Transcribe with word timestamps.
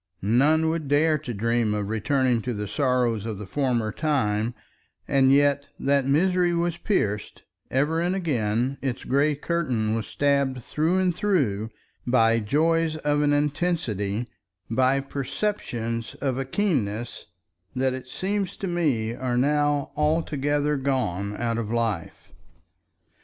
None 0.23 0.67
would 0.69 0.87
dare 0.87 1.19
to 1.19 1.31
dream 1.31 1.75
of 1.75 1.87
returning 1.87 2.41
to 2.41 2.55
the 2.55 2.67
sorrows 2.67 3.27
of 3.27 3.37
the 3.37 3.45
former 3.45 3.91
time, 3.91 4.55
and 5.07 5.31
yet 5.31 5.67
that 5.79 6.07
misery 6.07 6.55
was 6.55 6.75
pierced, 6.75 7.43
ever 7.69 8.01
and 8.01 8.15
again 8.15 8.79
its 8.81 9.03
gray 9.05 9.35
curtain 9.35 9.93
was 9.93 10.07
stabbed 10.07 10.63
through 10.63 10.97
and 10.97 11.15
through 11.15 11.69
by 12.07 12.39
joys 12.39 12.95
of 12.97 13.21
an 13.21 13.31
intensity, 13.31 14.27
by 14.71 14.99
perceptions 15.01 16.15
of 16.15 16.39
a 16.39 16.45
keenness 16.45 17.27
that 17.75 17.93
it 17.93 18.07
seems 18.07 18.57
to 18.57 18.65
me 18.65 19.13
are 19.13 19.37
now 19.37 19.91
altogether 19.95 20.77
gone 20.77 21.37
out 21.37 21.59
of 21.59 21.71
life. 21.71 22.33